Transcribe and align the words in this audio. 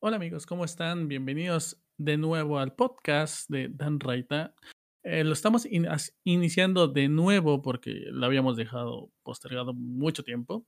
Hola 0.00 0.14
amigos, 0.14 0.46
¿cómo 0.46 0.64
están? 0.64 1.08
Bienvenidos 1.08 1.82
de 1.96 2.16
nuevo 2.16 2.60
al 2.60 2.72
podcast 2.72 3.50
de 3.50 3.68
Dan 3.68 3.98
Raita. 3.98 4.54
Eh, 5.02 5.24
lo 5.24 5.32
estamos 5.32 5.66
in 5.66 5.88
iniciando 6.22 6.86
de 6.86 7.08
nuevo 7.08 7.62
porque 7.62 8.04
lo 8.12 8.24
habíamos 8.24 8.56
dejado 8.56 9.10
postergado 9.24 9.74
mucho 9.74 10.22
tiempo. 10.22 10.64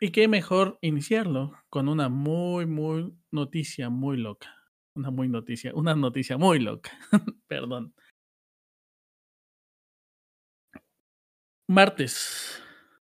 Y 0.00 0.10
qué 0.10 0.26
mejor 0.26 0.80
iniciarlo 0.80 1.52
con 1.70 1.88
una 1.88 2.08
muy, 2.08 2.66
muy 2.66 3.14
noticia 3.30 3.90
muy 3.90 4.16
loca. 4.16 4.48
Una 4.96 5.12
muy 5.12 5.28
noticia, 5.28 5.72
una 5.72 5.94
noticia 5.94 6.36
muy 6.36 6.58
loca. 6.58 6.90
Perdón. 7.46 7.94
Martes 11.68 12.60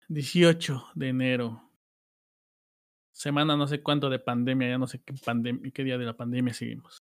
18 0.09 0.87
de 0.95 1.09
enero. 1.09 1.74
Semana 3.15 3.57
no 3.57 3.69
sé 3.69 3.81
cuánto 3.81 4.11
de 4.11 4.19
pandemia, 4.19 4.71
ya 4.71 4.79
no 4.79 4.89
sé 4.89 5.01
qué, 5.03 5.15
pandem 5.25 5.63
qué 5.73 5.85
día 5.85 5.99
de 5.99 6.05
la 6.05 6.17
pandemia 6.17 6.53
seguimos. 6.53 7.05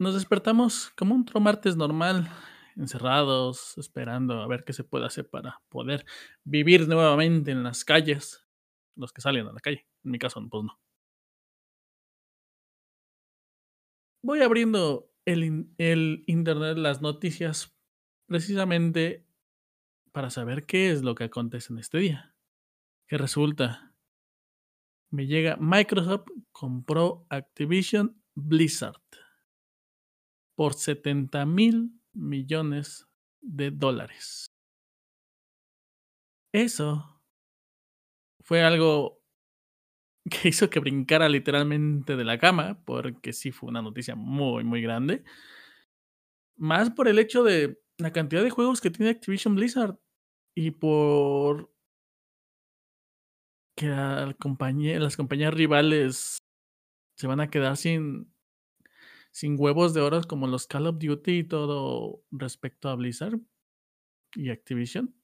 Nos 0.00 0.14
despertamos 0.14 0.90
como 0.96 1.14
un 1.14 1.22
otro 1.22 1.40
martes 1.40 1.76
normal, 1.76 2.28
encerrados, 2.74 3.78
esperando 3.78 4.42
a 4.42 4.48
ver 4.48 4.64
qué 4.64 4.72
se 4.72 4.82
puede 4.84 5.06
hacer 5.06 5.30
para 5.30 5.62
poder 5.68 6.04
vivir 6.44 6.88
nuevamente 6.88 7.52
en 7.52 7.62
las 7.62 7.84
calles. 7.84 8.44
Los 8.96 9.12
que 9.12 9.20
salen 9.20 9.46
a 9.46 9.52
la 9.52 9.60
calle. 9.60 9.86
En 10.04 10.10
mi 10.10 10.18
caso, 10.18 10.44
pues 10.50 10.64
no. 10.64 10.78
Voy 14.22 14.42
abriendo 14.42 15.12
el, 15.24 15.70
el 15.78 16.24
internet, 16.26 16.76
las 16.78 17.00
noticias, 17.00 17.76
precisamente 18.26 19.24
para 20.12 20.30
saber 20.30 20.66
qué 20.66 20.90
es 20.90 21.02
lo 21.02 21.14
que 21.14 21.24
acontece 21.24 21.72
en 21.72 21.78
este 21.78 21.98
día. 21.98 22.35
¿Qué 23.08 23.16
resulta? 23.18 23.94
Me 25.12 25.26
llega, 25.26 25.56
Microsoft 25.60 26.26
compró 26.50 27.26
Activision 27.30 28.20
Blizzard 28.34 29.00
por 30.56 30.74
70 30.74 31.46
mil 31.46 32.00
millones 32.12 33.06
de 33.40 33.70
dólares. 33.70 34.46
Eso 36.52 37.22
fue 38.40 38.62
algo 38.64 39.22
que 40.30 40.48
hizo 40.48 40.68
que 40.68 40.80
brincara 40.80 41.28
literalmente 41.28 42.16
de 42.16 42.24
la 42.24 42.38
cama, 42.38 42.82
porque 42.84 43.32
sí 43.32 43.52
fue 43.52 43.68
una 43.68 43.82
noticia 43.82 44.16
muy, 44.16 44.64
muy 44.64 44.82
grande. 44.82 45.22
Más 46.56 46.90
por 46.90 47.06
el 47.06 47.20
hecho 47.20 47.44
de 47.44 47.80
la 47.98 48.12
cantidad 48.12 48.42
de 48.42 48.50
juegos 48.50 48.80
que 48.80 48.90
tiene 48.90 49.10
Activision 49.10 49.54
Blizzard 49.54 49.98
y 50.56 50.72
por 50.72 51.75
que 53.76 53.88
las 53.88 55.16
compañías 55.16 55.54
rivales 55.54 56.38
se 57.16 57.26
van 57.26 57.40
a 57.40 57.50
quedar 57.50 57.76
sin, 57.76 58.32
sin 59.30 59.56
huevos 59.58 59.94
de 59.94 60.00
oro 60.00 60.22
como 60.22 60.46
los 60.46 60.66
Call 60.66 60.86
of 60.86 60.98
Duty 60.98 61.38
y 61.38 61.44
todo 61.44 62.24
respecto 62.30 62.88
a 62.88 62.96
Blizzard 62.96 63.38
y 64.34 64.50
Activision. 64.50 65.14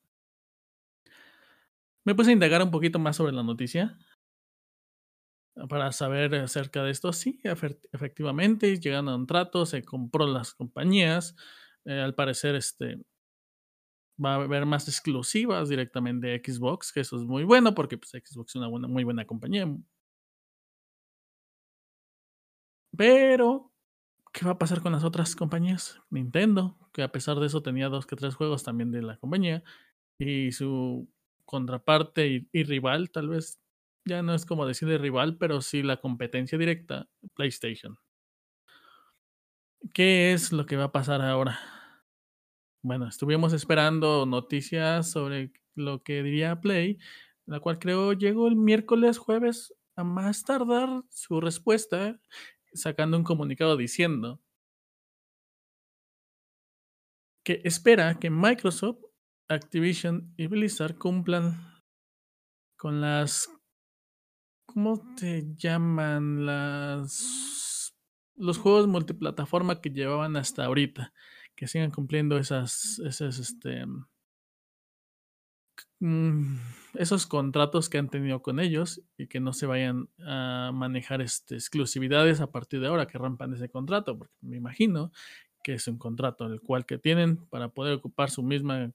Me 2.05 2.15
puse 2.15 2.31
a 2.31 2.33
indagar 2.33 2.63
un 2.63 2.71
poquito 2.71 2.99
más 2.99 3.17
sobre 3.17 3.33
la 3.33 3.43
noticia 3.43 3.99
para 5.69 5.93
saber 5.93 6.35
acerca 6.35 6.83
de 6.83 6.91
esto. 6.91 7.13
Sí, 7.13 7.41
efectivamente, 7.45 8.79
llegan 8.81 9.09
a 9.09 9.17
un 9.17 9.27
trato, 9.27 9.67
se 9.67 9.83
compró 9.85 10.27
las 10.27 10.55
compañías. 10.55 11.37
Eh, 11.85 12.01
al 12.01 12.15
parecer, 12.15 12.55
este 12.55 12.99
va 14.25 14.35
a 14.35 14.43
haber 14.43 14.67
más 14.67 14.89
exclusivas 14.89 15.69
directamente 15.69 16.27
de 16.29 16.43
Xbox, 16.45 16.93
que 16.93 17.01
eso 17.01 17.17
es 17.17 17.23
muy 17.25 17.45
bueno 17.45 17.75
porque 17.75 17.99
pues, 17.99 18.11
Xbox 18.11 18.53
es 18.53 18.57
una 18.57 18.69
buena, 18.69 18.89
muy 18.89 19.05
buena 19.05 19.27
compañía. 19.27 19.67
Pero, 22.97 23.73
¿qué 24.33 24.45
va 24.45 24.53
a 24.53 24.59
pasar 24.59 24.83
con 24.83 24.93
las 24.93 25.05
otras 25.05 25.37
compañías? 25.37 26.01
Nintendo, 26.11 26.77
que 26.93 27.03
a 27.03 27.13
pesar 27.13 27.39
de 27.41 27.47
eso 27.47 27.63
tenía 27.63 27.89
dos 27.89 28.07
que 28.07 28.17
tres 28.17 28.35
juegos 28.35 28.65
también 28.65 28.91
de 28.91 29.03
la 29.03 29.17
compañía, 29.19 29.63
y 30.19 30.53
su 30.53 31.09
contraparte 31.45 32.49
y, 32.53 32.65
rival, 32.65 33.11
tal 33.11 33.29
vez 33.29 33.61
ya 34.05 34.23
no 34.23 34.35
es 34.35 34.47
como 34.47 34.67
decirle 34.67 34.99
rival, 34.99 35.37
pero 35.39 35.61
sí 35.63 35.83
la 35.83 35.99
competencia 35.99 36.59
directa, 36.59 37.09
PlayStation. 37.35 37.99
¿Qué 39.95 40.33
es 40.33 40.53
lo 40.53 40.67
que 40.67 40.77
va 40.77 40.85
a 40.85 40.93
pasar 40.93 41.23
ahora? 41.23 41.59
Bueno, 42.85 43.07
estuvimos 43.07 43.53
esperando 43.53 44.27
noticias 44.27 45.09
sobre 45.09 45.53
lo 45.77 46.03
que 46.03 46.25
diría 46.25 46.61
Play, 46.61 46.99
la 47.47 47.61
cual 47.61 47.79
creo 47.79 48.13
llegó 48.13 48.49
el 48.49 48.57
miércoles, 48.57 49.19
jueves, 49.19 49.73
a 49.95 50.03
más 50.03 50.43
tardar 50.43 51.05
su 51.09 51.41
respuesta, 51.41 52.19
sacando 52.75 53.17
un 53.17 53.23
comunicado 53.23 53.77
diciendo 53.77 54.41
que 57.45 57.61
espera 57.63 58.19
que 58.19 58.31
Microsoft, 58.31 58.99
Activision 59.49 60.35
y 60.37 60.49
Blizzard 60.49 60.99
cumplan 60.99 61.83
con 62.77 63.01
las 63.01 63.49
¿cómo 64.67 64.97
se 65.17 65.55
llaman? 65.55 66.47
Las 66.47 67.95
los 68.35 68.59
juegos 68.59 68.89
multiplataforma 68.89 69.81
que 69.81 69.91
llevaban 69.91 70.37
hasta 70.37 70.65
ahorita 70.65 71.13
que 71.63 71.69
sigan 71.69 71.93
cumpliendo 71.93 72.39
esas, 72.39 72.99
este, 72.99 73.87
mm, 76.01 76.57
esos 76.95 77.29
contratos 77.29 77.89
que 77.89 77.99
han 77.99 78.09
tenido 78.09 78.43
con 78.43 78.59
ellos 78.59 79.01
y 79.17 79.29
que 79.29 79.39
no 79.39 79.53
se 79.53 79.67
vayan 79.67 80.09
a 80.27 80.73
manejar 80.75 81.23
este, 81.23 81.55
exclusividades 81.55 82.41
a 82.41 82.51
partir 82.51 82.81
de 82.81 82.89
ahora, 82.89 83.07
que 83.07 83.17
rompan 83.17 83.55
ese 83.55 83.69
contrato, 83.69 84.19
porque 84.19 84.35
me 84.41 84.57
imagino 84.57 85.13
que 85.63 85.75
es 85.75 85.87
un 85.87 85.99
contrato 85.99 86.47
el 86.47 86.61
cual 86.61 86.85
que 86.85 86.99
tienen 86.99 87.37
para 87.47 87.69
poder 87.69 87.95
ocupar 87.95 88.29
su 88.29 88.43
misma, 88.43 88.91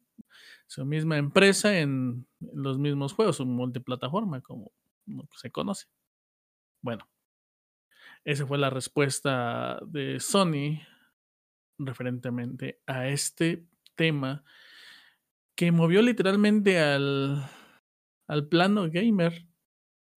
su 0.66 0.84
misma 0.84 1.16
empresa 1.16 1.80
en 1.80 2.28
los 2.42 2.78
mismos 2.80 3.14
juegos, 3.14 3.38
su 3.38 3.46
multiplataforma, 3.46 4.42
como 4.42 4.74
se 5.38 5.52
conoce. 5.52 5.86
Bueno, 6.82 7.08
esa 8.26 8.46
fue 8.46 8.58
la 8.58 8.70
respuesta 8.70 9.80
de 9.86 10.20
Sony 10.20 10.82
referentemente 11.78 12.82
a 12.86 13.08
este 13.08 13.66
tema 13.96 14.44
que 15.56 15.72
movió 15.72 16.02
literalmente 16.02 16.80
al, 16.80 17.50
al 18.28 18.48
plano 18.48 18.90
gamer, 18.90 19.48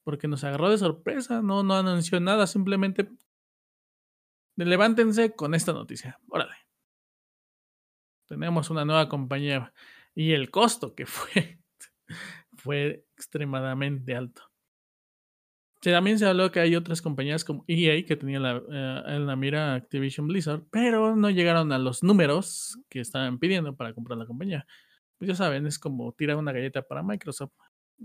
porque 0.04 0.28
nos 0.28 0.44
agarró 0.44 0.70
de 0.70 0.78
sorpresa, 0.78 1.42
no, 1.42 1.62
no 1.62 1.74
anunció 1.74 2.20
nada, 2.20 2.46
simplemente 2.46 3.08
levántense 4.56 5.34
con 5.34 5.54
esta 5.54 5.72
noticia. 5.72 6.20
Órale. 6.28 6.54
Tenemos 8.26 8.70
una 8.70 8.84
nueva 8.84 9.08
compañía 9.08 9.72
y 10.14 10.32
el 10.32 10.50
costo 10.50 10.94
que 10.94 11.06
fue 11.06 11.58
fue 12.56 13.06
extremadamente 13.16 14.14
alto 14.14 14.49
también 15.80 16.18
se 16.18 16.26
habló 16.26 16.50
que 16.50 16.60
hay 16.60 16.76
otras 16.76 17.00
compañías 17.00 17.44
como 17.44 17.64
EA 17.66 18.04
que 18.04 18.16
tenían 18.16 18.42
la, 18.42 18.56
eh, 18.70 19.02
en 19.16 19.26
la 19.26 19.34
mira 19.36 19.74
Activision 19.74 20.26
Blizzard, 20.26 20.62
pero 20.70 21.16
no 21.16 21.30
llegaron 21.30 21.72
a 21.72 21.78
los 21.78 22.02
números 22.02 22.78
que 22.90 23.00
estaban 23.00 23.38
pidiendo 23.38 23.74
para 23.74 23.94
comprar 23.94 24.18
la 24.18 24.26
compañía. 24.26 24.66
Pues 25.16 25.28
ya 25.28 25.34
saben, 25.34 25.66
es 25.66 25.78
como 25.78 26.12
tirar 26.12 26.36
una 26.36 26.52
galleta 26.52 26.82
para 26.82 27.02
Microsoft. 27.02 27.52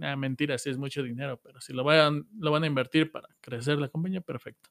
Ah, 0.01 0.15
mentira, 0.15 0.57
sí 0.57 0.69
es 0.69 0.77
mucho 0.77 1.03
dinero, 1.03 1.39
pero 1.43 1.59
si 1.61 1.73
lo 1.73 1.83
van, 1.83 2.27
lo 2.39 2.51
van 2.51 2.63
a 2.63 2.67
invertir 2.67 3.11
para 3.11 3.27
crecer 3.41 3.77
la 3.77 3.89
compañía, 3.89 4.21
perfecto. 4.21 4.69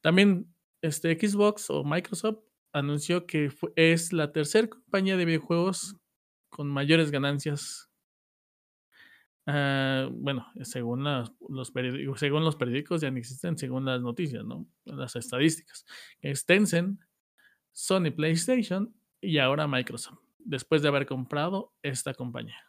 También 0.00 0.54
este, 0.82 1.18
Xbox 1.18 1.70
o 1.70 1.84
Microsoft 1.84 2.38
anunció 2.72 3.26
que 3.26 3.50
es 3.76 4.12
la 4.12 4.32
tercera 4.32 4.68
compañía 4.68 5.16
de 5.16 5.24
videojuegos 5.26 5.96
con 6.50 6.68
mayores 6.68 7.10
ganancias 7.10 7.91
Ah, 9.46 10.08
bueno, 10.12 10.46
según 10.62 11.04
los 11.48 11.70
periódicos, 11.72 12.20
según 12.20 12.44
los 12.44 12.56
periódicos 12.56 13.00
ya 13.00 13.10
no 13.10 13.18
existen, 13.18 13.58
según 13.58 13.84
las 13.84 14.00
noticias, 14.00 14.44
¿no? 14.44 14.68
Las 14.84 15.16
estadísticas. 15.16 15.84
Es 16.20 16.46
Tencent, 16.46 17.00
Sony 17.72 18.12
PlayStation 18.14 18.94
y 19.20 19.38
ahora 19.38 19.66
Microsoft, 19.66 20.20
después 20.38 20.82
de 20.82 20.88
haber 20.88 21.06
comprado 21.06 21.74
esta 21.82 22.14
compañía. 22.14 22.60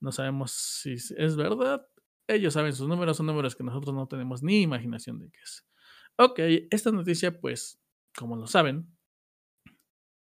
No 0.00 0.12
sabemos 0.12 0.52
si 0.52 0.94
es 0.94 1.36
verdad. 1.36 1.86
Ellos 2.26 2.54
saben 2.54 2.72
sus 2.72 2.88
números, 2.88 3.16
son 3.16 3.26
números 3.26 3.56
que 3.56 3.64
nosotros 3.64 3.94
no 3.94 4.06
tenemos 4.06 4.42
ni 4.42 4.62
imaginación 4.62 5.18
de 5.18 5.30
qué 5.30 5.38
es. 5.40 5.66
Ok, 6.16 6.38
esta 6.70 6.90
noticia, 6.92 7.40
pues, 7.40 7.80
como 8.16 8.36
lo 8.36 8.46
saben, 8.46 8.86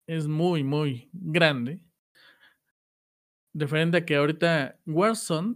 es 0.08 0.28
muy, 0.28 0.64
muy 0.64 1.10
grande. 1.14 1.80
Referente 3.54 3.98
a 3.98 4.06
que 4.06 4.16
ahorita 4.16 4.80
Warzone 4.86 5.56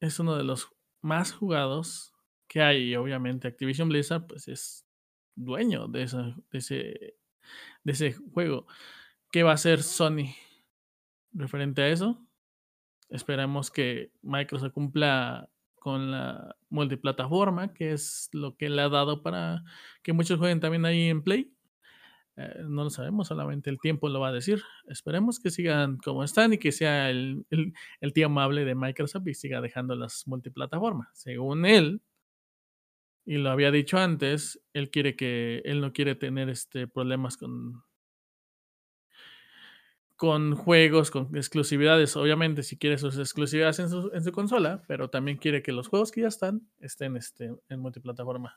es 0.00 0.18
uno 0.18 0.36
de 0.36 0.44
los 0.44 0.68
más 1.00 1.32
jugados 1.32 2.12
que 2.48 2.62
hay. 2.62 2.90
Y 2.90 2.96
obviamente 2.96 3.48
Activision 3.48 3.88
Blizzard 3.88 4.26
pues 4.26 4.48
es 4.48 4.86
dueño 5.34 5.88
de, 5.88 6.02
ese, 6.52 7.16
de 7.84 7.92
ese 7.92 8.12
juego. 8.12 8.66
¿Qué 9.30 9.42
va 9.42 9.52
a 9.52 9.54
hacer 9.54 9.82
Sony 9.82 10.34
referente 11.32 11.82
a 11.82 11.88
eso? 11.88 12.26
Esperamos 13.08 13.70
que 13.70 14.12
Microsoft 14.22 14.72
cumpla 14.72 15.50
con 15.78 16.10
la 16.10 16.56
multiplataforma, 16.68 17.72
que 17.72 17.92
es 17.92 18.28
lo 18.32 18.56
que 18.56 18.68
le 18.68 18.82
ha 18.82 18.88
dado 18.88 19.22
para 19.22 19.62
que 20.02 20.12
muchos 20.12 20.38
jueguen 20.38 20.58
también 20.58 20.84
ahí 20.84 21.08
en 21.08 21.22
Play. 21.22 21.55
Eh, 22.36 22.64
no 22.68 22.84
lo 22.84 22.90
sabemos, 22.90 23.28
solamente 23.28 23.70
el 23.70 23.80
tiempo 23.80 24.08
lo 24.08 24.20
va 24.20 24.28
a 24.28 24.32
decir. 24.32 24.62
Esperemos 24.88 25.40
que 25.40 25.50
sigan 25.50 25.96
como 25.98 26.22
están 26.22 26.52
y 26.52 26.58
que 26.58 26.72
sea 26.72 27.10
el, 27.10 27.46
el 28.00 28.12
tío 28.12 28.26
amable 28.26 28.64
de 28.64 28.74
Microsoft 28.74 29.26
y 29.28 29.34
siga 29.34 29.60
dejando 29.60 29.94
las 29.94 30.26
multiplataformas. 30.26 31.08
Según 31.14 31.64
él, 31.66 32.02
y 33.24 33.38
lo 33.38 33.50
había 33.50 33.72
dicho 33.72 33.98
antes, 33.98 34.62
él 34.72 34.90
quiere 34.90 35.16
que, 35.16 35.60
él 35.64 35.80
no 35.80 35.92
quiere 35.92 36.14
tener 36.14 36.48
este 36.48 36.86
problemas 36.86 37.36
con 37.36 37.82
con 40.16 40.54
juegos, 40.54 41.10
con 41.10 41.36
exclusividades. 41.36 42.16
Obviamente, 42.16 42.62
si 42.62 42.78
quiere 42.78 42.98
sus 42.98 43.18
exclusividades 43.18 43.78
en 43.80 43.90
su, 43.90 44.10
en 44.14 44.24
su 44.24 44.32
consola, 44.32 44.82
pero 44.88 45.10
también 45.10 45.36
quiere 45.36 45.62
que 45.62 45.72
los 45.72 45.88
juegos 45.88 46.10
que 46.10 46.22
ya 46.22 46.28
están 46.28 46.68
estén 46.80 47.16
este, 47.16 47.54
en 47.68 47.80
multiplataforma. 47.80 48.56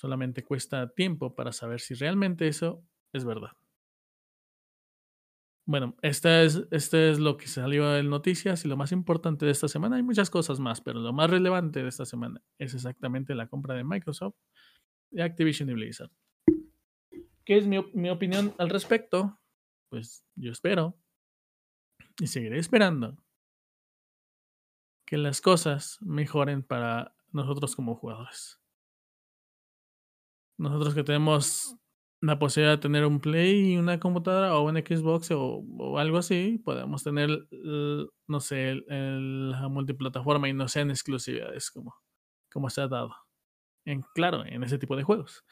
Solamente 0.00 0.42
cuesta 0.42 0.88
tiempo 0.94 1.34
para 1.34 1.52
saber 1.52 1.78
si 1.78 1.92
realmente 1.92 2.48
eso 2.48 2.82
es 3.12 3.26
verdad. 3.26 3.50
Bueno, 5.66 5.94
esta 6.00 6.42
es, 6.42 6.66
este 6.70 7.10
es 7.10 7.18
lo 7.18 7.36
que 7.36 7.48
salió 7.48 7.94
en 7.98 8.08
noticias 8.08 8.64
y 8.64 8.68
lo 8.68 8.78
más 8.78 8.92
importante 8.92 9.44
de 9.44 9.52
esta 9.52 9.68
semana. 9.68 9.96
Hay 9.96 10.02
muchas 10.02 10.30
cosas 10.30 10.58
más, 10.58 10.80
pero 10.80 11.00
lo 11.00 11.12
más 11.12 11.28
relevante 11.28 11.82
de 11.82 11.90
esta 11.90 12.06
semana 12.06 12.40
es 12.58 12.72
exactamente 12.72 13.34
la 13.34 13.46
compra 13.46 13.74
de 13.74 13.84
Microsoft 13.84 14.36
de 15.10 15.22
Activision 15.22 15.68
y 15.68 15.74
Blizzard. 15.74 16.10
¿Qué 17.44 17.58
es 17.58 17.66
mi 17.66 18.08
opinión 18.08 18.54
al 18.56 18.70
respecto? 18.70 19.38
Pues 19.90 20.24
yo 20.34 20.50
espero 20.50 20.98
y 22.18 22.26
seguiré 22.26 22.58
esperando 22.58 23.22
que 25.04 25.18
las 25.18 25.42
cosas 25.42 25.98
mejoren 26.00 26.62
para 26.62 27.14
nosotros 27.32 27.76
como 27.76 27.96
jugadores. 27.96 28.60
Nosotros 30.60 30.94
que 30.94 31.04
tenemos 31.04 31.74
la 32.20 32.38
posibilidad 32.38 32.76
de 32.76 32.82
tener 32.82 33.06
un 33.06 33.18
Play 33.18 33.72
y 33.72 33.76
una 33.78 33.98
computadora 33.98 34.54
o 34.54 34.68
un 34.68 34.76
Xbox 34.76 35.30
o, 35.30 35.98
algo 35.98 36.18
así, 36.18 36.60
podemos 36.62 37.02
tener, 37.02 37.30
no 38.28 38.40
sé, 38.40 38.82
la 38.86 39.68
multiplataforma 39.70 40.50
y 40.50 40.52
no 40.52 40.68
sean 40.68 40.90
exclusividades 40.90 41.70
como, 41.70 41.96
como 42.52 42.68
se 42.68 42.82
ha 42.82 42.88
dado. 42.88 43.16
En, 43.86 44.02
claro, 44.14 44.44
en 44.44 44.62
ese 44.62 44.76
tipo 44.76 44.96
de 44.96 45.02
juegos. 45.02 45.46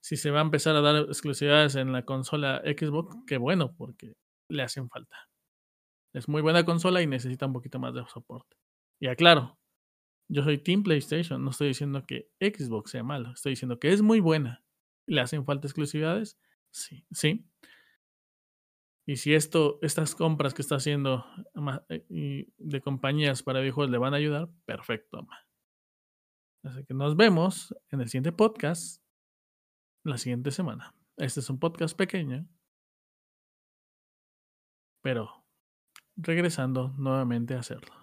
Si 0.00 0.16
se 0.16 0.30
va 0.30 0.38
a 0.38 0.44
empezar 0.44 0.74
a 0.74 0.80
dar 0.80 0.96
exclusividades 1.02 1.74
en 1.74 1.92
la 1.92 2.06
consola 2.06 2.62
Xbox, 2.64 3.14
qué 3.26 3.36
bueno, 3.36 3.74
porque 3.76 4.14
le 4.48 4.62
hacen 4.62 4.88
falta. 4.88 5.18
Es 6.14 6.30
muy 6.30 6.40
buena 6.40 6.64
consola 6.64 7.02
y 7.02 7.06
necesita 7.06 7.44
un 7.44 7.52
poquito 7.52 7.78
más 7.78 7.92
de 7.92 8.06
soporte. 8.06 8.56
Y 9.02 9.08
aclaro, 9.08 9.58
yo 10.28 10.42
soy 10.42 10.58
Team 10.58 10.82
PlayStation, 10.82 11.42
no 11.42 11.50
estoy 11.50 11.68
diciendo 11.68 12.04
que 12.06 12.30
Xbox 12.40 12.90
sea 12.90 13.02
malo, 13.02 13.32
estoy 13.32 13.52
diciendo 13.52 13.78
que 13.78 13.92
es 13.92 14.02
muy 14.02 14.20
buena 14.20 14.66
¿Le 15.06 15.20
hacen 15.20 15.44
falta 15.44 15.66
exclusividades? 15.68 16.38
Sí, 16.70 17.06
sí. 17.12 17.48
Y 19.06 19.16
si 19.16 19.34
esto, 19.34 19.78
estas 19.82 20.16
compras 20.16 20.52
que 20.52 20.62
está 20.62 20.76
haciendo 20.76 21.24
eh, 21.88 22.48
de 22.58 22.80
compañías 22.80 23.44
para 23.44 23.60
videojuegos 23.60 23.92
le 23.92 23.98
van 23.98 24.14
a 24.14 24.16
ayudar, 24.16 24.48
perfecto. 24.64 25.26
Así 26.64 26.84
que 26.84 26.94
nos 26.94 27.16
vemos 27.16 27.74
en 27.90 28.00
el 28.00 28.08
siguiente 28.08 28.32
podcast 28.32 29.00
la 30.02 30.18
siguiente 30.18 30.50
semana. 30.50 30.92
Este 31.16 31.38
es 31.38 31.48
un 31.48 31.60
podcast 31.60 31.96
pequeño, 31.96 32.48
pero 35.02 35.46
regresando 36.16 36.88
nuevamente 36.98 37.54
a 37.54 37.60
hacerlo. 37.60 37.94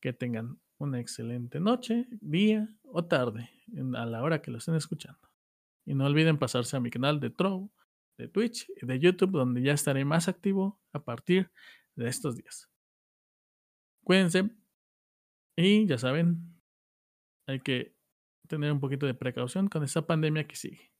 Que 0.00 0.12
tengan 0.12 0.60
una 0.78 1.00
excelente 1.00 1.60
noche, 1.60 2.06
día 2.20 2.68
o 2.82 3.04
tarde 3.04 3.50
a 3.96 4.06
la 4.06 4.22
hora 4.22 4.42
que 4.42 4.50
lo 4.50 4.58
estén 4.58 4.74
escuchando. 4.74 5.28
Y 5.86 5.94
no 5.94 6.06
olviden 6.06 6.38
pasarse 6.38 6.76
a 6.76 6.80
mi 6.80 6.90
canal 6.90 7.20
de 7.20 7.30
Trow, 7.30 7.70
de 8.18 8.28
Twitch 8.28 8.66
y 8.80 8.86
de 8.86 8.98
YouTube, 8.98 9.32
donde 9.32 9.62
ya 9.62 9.72
estaré 9.72 10.04
más 10.04 10.28
activo 10.28 10.80
a 10.92 11.04
partir 11.04 11.50
de 11.94 12.08
estos 12.08 12.36
días. 12.36 12.70
Cuídense 14.04 14.50
y 15.56 15.86
ya 15.86 15.98
saben, 15.98 16.60
hay 17.46 17.60
que 17.60 17.96
tener 18.48 18.72
un 18.72 18.80
poquito 18.80 19.06
de 19.06 19.14
precaución 19.14 19.68
con 19.68 19.82
esa 19.84 20.06
pandemia 20.06 20.46
que 20.46 20.56
sigue. 20.56 20.92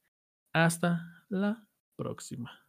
Hasta 0.52 1.26
la 1.28 1.68
próxima. 1.96 2.64